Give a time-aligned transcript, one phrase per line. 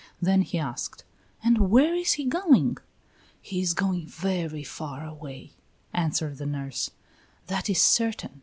[0.19, 1.03] Then he asked:
[1.43, 2.79] "And where is he going?"
[3.39, 5.53] "He is going very far away,"
[5.93, 6.89] answered the nurse.
[7.45, 8.39] "That is certain.